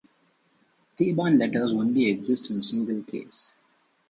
[0.97, 3.53] Theban letters only exist in a single case.